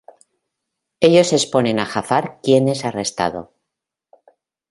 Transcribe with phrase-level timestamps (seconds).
[1.07, 3.53] Ellos exponen a Jafar quien es arrestado.